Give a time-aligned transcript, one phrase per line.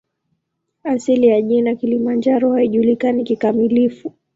[0.83, 4.13] Asili ya jina "Kilimanjaro" haijulikani kikamilifu.